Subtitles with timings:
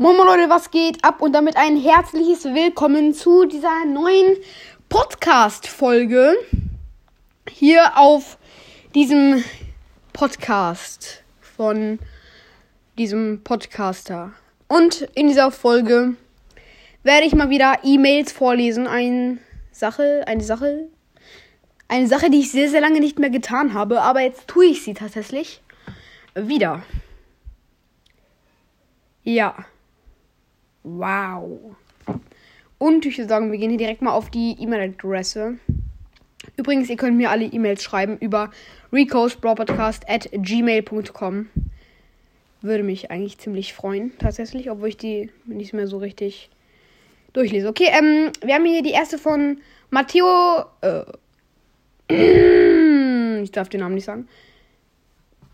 [0.00, 1.20] Momo Leute, was geht ab?
[1.20, 4.36] Und damit ein herzliches Willkommen zu dieser neuen
[4.88, 6.36] Podcast-Folge
[7.50, 8.38] hier auf
[8.94, 9.42] diesem
[10.12, 11.98] Podcast von
[12.96, 14.30] diesem Podcaster.
[14.68, 16.14] Und in dieser Folge
[17.02, 18.86] werde ich mal wieder E-Mails vorlesen.
[18.86, 19.38] Eine
[19.72, 20.86] Sache, eine Sache,
[21.88, 24.00] eine Sache, die ich sehr, sehr lange nicht mehr getan habe.
[24.02, 25.60] Aber jetzt tue ich sie tatsächlich
[26.36, 26.84] wieder.
[29.24, 29.56] Ja.
[30.96, 31.76] Wow.
[32.78, 35.58] Und ich würde sagen, wir gehen hier direkt mal auf die E-Mail-Adresse.
[36.56, 38.50] Übrigens, ihr könnt mir alle E-Mails schreiben über
[38.92, 41.50] recosbroadcast at gmail.com.
[42.62, 46.48] Würde mich eigentlich ziemlich freuen, tatsächlich, obwohl ich die nicht mehr so richtig
[47.32, 47.68] durchlese.
[47.68, 49.60] Okay, ähm, wir haben hier die erste von
[49.90, 50.64] Matteo.
[50.80, 51.04] Äh,
[53.42, 54.26] ich darf den Namen nicht sagen.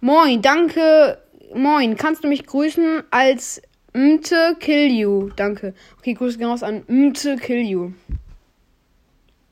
[0.00, 1.18] Moin, danke.
[1.54, 3.62] Moin, kannst du mich grüßen als
[3.92, 5.30] Mte Kill You.
[5.36, 5.74] Danke.
[5.98, 7.92] Okay, Grüße gehen raus an Mte Kill You.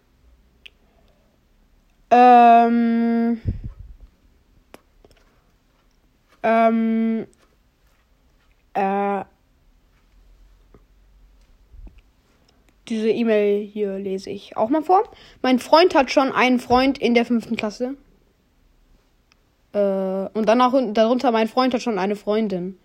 [2.10, 3.42] Ähm.
[6.42, 7.28] Ähm.
[8.74, 9.24] Äh.
[12.90, 15.04] Diese E-Mail hier lese ich auch mal vor.
[15.44, 17.96] Mein Freund hat schon einen Freund in der fünften Klasse.
[19.74, 22.80] Äh, und danach darunter mein Freund hat schon eine Freundin.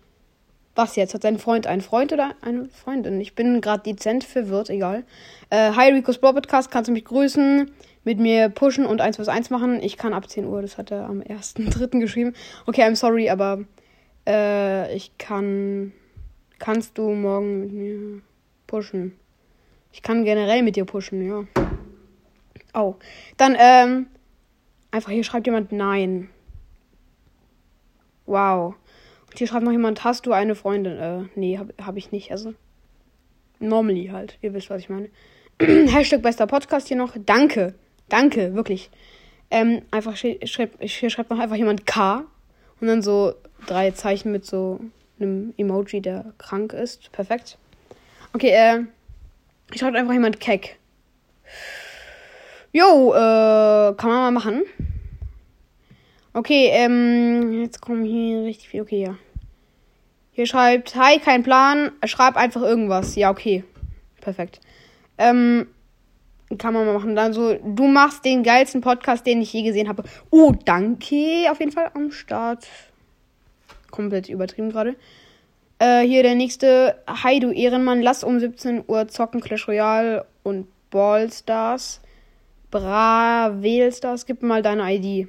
[0.75, 1.13] Was jetzt?
[1.13, 3.19] Hat sein Freund einen Freund oder eine Freundin?
[3.19, 5.05] Ich bin gerade dezent verwirrt, egal.
[5.49, 7.71] Äh, hi Rico's Brawl Podcast, kannst du mich grüßen,
[8.03, 9.81] mit mir pushen und 1 plus 1 machen?
[9.81, 11.99] Ich kann ab 10 Uhr, das hat er am 1.3.
[11.99, 12.33] geschrieben.
[12.67, 13.63] Okay, I'm sorry, aber
[14.27, 15.93] äh, ich kann.
[16.59, 18.21] Kannst du morgen mit mir
[18.67, 19.17] pushen?
[19.95, 21.45] Ich kann generell mit dir pushen, ja.
[22.73, 22.95] Oh.
[23.37, 24.07] Dann, ähm.
[24.91, 26.29] Einfach hier schreibt jemand Nein.
[28.25, 28.75] Wow.
[29.29, 30.97] Und hier schreibt noch jemand, hast du eine Freundin?
[30.97, 32.31] Äh, nee, hab, hab ich nicht.
[32.31, 32.53] Also.
[33.59, 34.37] Normally halt.
[34.41, 35.07] Ihr wisst, was ich meine.
[35.61, 37.15] Hashtag bester Podcast hier noch.
[37.25, 37.73] Danke.
[38.09, 38.91] Danke, wirklich.
[39.49, 42.25] Ähm, einfach schreibt, hier schreibt noch einfach jemand K.
[42.81, 43.33] Und dann so
[43.65, 44.81] drei Zeichen mit so
[45.21, 47.13] einem Emoji, der krank ist.
[47.13, 47.57] Perfekt.
[48.33, 48.83] Okay, äh.
[49.73, 50.77] Schreibt einfach jemand keck.
[52.71, 54.63] Jo, äh, kann man mal machen.
[56.33, 58.81] Okay, ähm, jetzt kommen hier richtig viel.
[58.81, 59.17] Okay, ja.
[60.31, 63.15] Hier schreibt, hi, kein Plan, schreib einfach irgendwas.
[63.15, 63.63] Ja, okay.
[64.19, 64.59] Perfekt.
[65.17, 65.67] Ähm,
[66.57, 67.15] kann man mal machen.
[67.15, 70.03] Dann so, du machst den geilsten Podcast, den ich je gesehen habe.
[70.29, 71.49] Oh, danke.
[71.49, 72.67] Auf jeden Fall am Start.
[73.89, 74.95] Komplett übertrieben gerade.
[75.79, 76.95] Äh, hier der nächste.
[77.07, 78.01] Hi, du Ehrenmann.
[78.01, 82.01] Lass um 17 Uhr zocken Clash Royale und Ballstars.
[82.71, 84.25] Bravelstars.
[84.25, 85.27] Gib mal deine ID.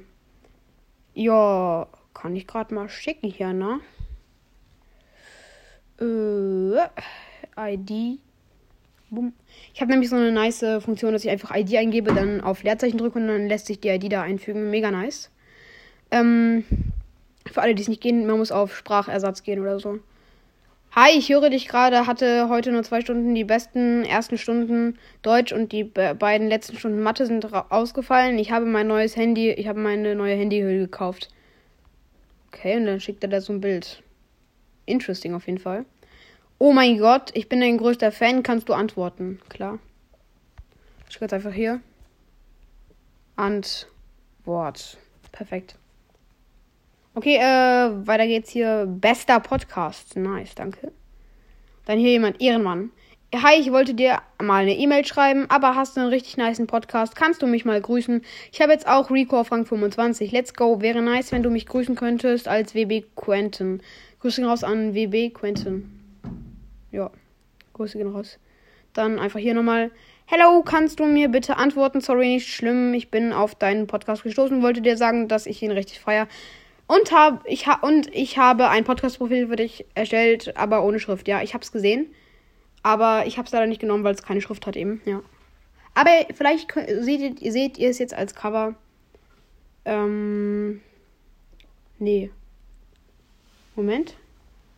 [1.13, 3.79] Ja, kann ich gerade mal schicken hier, ne?
[5.99, 8.19] Äh, ID.
[9.09, 9.33] Boom.
[9.73, 12.97] Ich habe nämlich so eine nice Funktion, dass ich einfach ID eingebe, dann auf Leerzeichen
[12.97, 14.69] drücke und dann lässt sich die ID da einfügen.
[14.69, 15.29] Mega nice.
[16.11, 16.63] Ähm,
[17.45, 19.99] für alle, die es nicht gehen, man muss auf Sprachersatz gehen oder so.
[20.99, 23.35] Hi, ich höre dich gerade, hatte heute nur zwei Stunden.
[23.35, 28.39] Die besten ersten Stunden Deutsch und die be beiden letzten Stunden Mathe sind ausgefallen.
[28.39, 31.29] Ich habe mein neues Handy, ich habe meine neue Handyhülle gekauft.
[32.47, 34.01] Okay, und dann schickt er da so ein Bild.
[34.87, 35.85] Interesting auf jeden Fall.
[36.57, 38.41] Oh mein Gott, ich bin dein größter Fan.
[38.41, 39.39] Kannst du antworten?
[39.49, 39.77] Klar.
[41.05, 41.79] Ich schicke jetzt einfach hier.
[43.35, 44.97] Antwort.
[45.31, 45.75] Perfekt.
[47.17, 48.85] Okay, äh, weiter geht's hier.
[48.87, 50.15] Bester Podcast.
[50.15, 50.91] Nice, danke.
[51.85, 52.91] Dann hier jemand, Ehrenmann.
[53.33, 57.15] Hi, ich wollte dir mal eine E-Mail schreiben, aber hast du einen richtig niceen Podcast?
[57.15, 58.21] Kannst du mich mal grüßen?
[58.51, 60.31] Ich habe jetzt auch Rico auf Rang 25.
[60.31, 60.79] Let's go.
[60.79, 63.81] Wäre nice, wenn du mich grüßen könntest als WB Quentin.
[64.19, 65.89] Grüße raus an WB Quentin.
[66.91, 67.09] Ja,
[67.73, 68.37] Grüße gehen raus.
[68.93, 69.89] Dann einfach hier nochmal.
[70.27, 71.99] Hello, kannst du mir bitte antworten?
[71.99, 72.93] Sorry, nicht schlimm.
[72.93, 74.61] Ich bin auf deinen Podcast gestoßen.
[74.61, 76.27] Wollte dir sagen, dass ich ihn richtig feier.
[76.87, 81.27] Und, hab, ich, ha und ich habe ein Podcast-Profil für dich erstellt, aber ohne Schrift.
[81.27, 82.13] Ja, ich habe es gesehen.
[82.81, 85.01] Aber ich habe es leider nicht genommen, weil es keine Schrift hat eben.
[85.05, 85.21] Ja.
[85.93, 88.75] Aber vielleicht seht ihr, seht ihr es jetzt als Cover.
[89.83, 90.81] Ähm.
[91.99, 92.31] Nee.
[93.75, 94.15] Moment.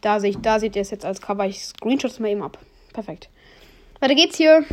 [0.01, 1.45] Da, sehe ich, da seht ihr es jetzt als Cover.
[1.45, 2.57] Ich screenshot es mal eben ab.
[2.94, 3.29] Perfekt.
[4.00, 4.65] Weiter geht's hier.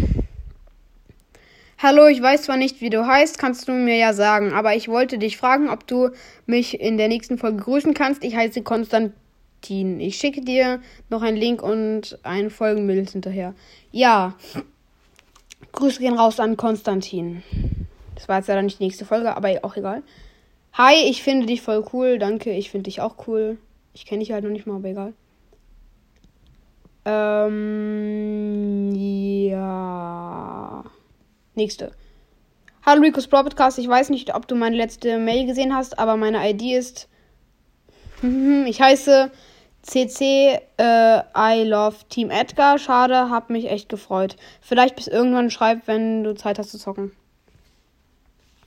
[1.78, 4.88] Hallo, ich weiß zwar nicht, wie du heißt, kannst du mir ja sagen, aber ich
[4.88, 6.08] wollte dich fragen, ob du
[6.46, 8.24] mich in der nächsten Folge grüßen kannst.
[8.24, 10.00] Ich heiße Konstantin.
[10.00, 10.80] Ich schicke dir
[11.10, 13.54] noch einen Link und ein Folgenbild hinterher.
[13.92, 14.36] Ja.
[15.72, 17.42] Grüße gehen raus an Konstantin.
[18.14, 20.02] Das war jetzt leider nicht die nächste Folge, aber auch egal.
[20.72, 22.18] Hi, ich finde dich voll cool.
[22.18, 23.58] Danke, ich finde dich auch cool.
[23.92, 25.12] Ich kenne dich halt noch nicht mal, aber egal.
[27.04, 30.55] Ähm, ja.
[31.56, 31.92] Nächste.
[32.84, 33.78] Hallo Rico's Podcast.
[33.78, 37.08] Ich weiß nicht, ob du meine letzte Mail gesehen hast, aber meine ID ist.
[38.66, 39.30] Ich heiße
[39.80, 42.78] CC äh, I love Team Edgar.
[42.78, 44.36] Schade, hab mich echt gefreut.
[44.60, 47.12] Vielleicht bis irgendwann schreib, wenn du Zeit hast zu zocken.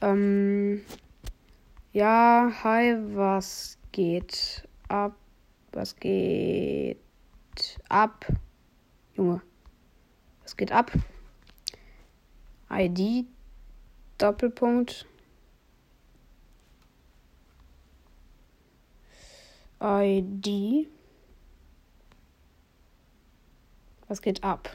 [0.01, 0.83] Ähm.
[1.93, 5.13] Ja, hi, was geht ab?
[5.73, 6.97] Was geht
[7.87, 8.25] ab?
[9.15, 9.41] Junge,
[10.41, 10.91] was geht ab?
[12.71, 13.25] ID
[14.17, 15.05] Doppelpunkt
[19.81, 20.87] ID
[24.07, 24.71] Was geht ab?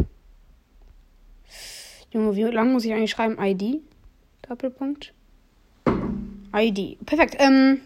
[2.11, 3.37] Junge, wie lang muss ich eigentlich schreiben?
[3.39, 3.81] ID
[4.43, 5.13] Doppelpunkt
[6.55, 7.05] ID.
[7.05, 7.37] Perfekt.
[7.39, 7.81] Ähm,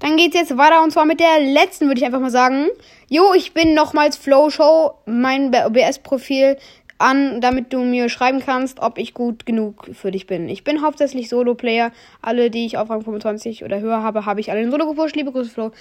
[0.00, 2.68] dann geht's jetzt weiter und zwar mit der letzten, würde ich einfach mal sagen.
[3.08, 6.56] Jo, ich bin nochmals Flow Show, mein OBS-Profil
[6.98, 10.48] an, damit du mir schreiben kannst, ob ich gut genug für dich bin.
[10.48, 11.92] Ich bin hauptsächlich Solo-Player.
[12.22, 15.16] Alle, die ich auf Rang 25 oder höher habe, habe ich alle in Solo gepusht.
[15.16, 15.72] Liebe Grüße, Flo.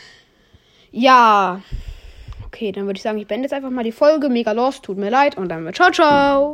[0.92, 1.62] Ja.
[2.46, 4.30] Okay, dann würde ich sagen, ich beende jetzt einfach mal die Folge.
[4.30, 6.54] Mega lost, tut mir leid und dann wird ciao, ciao.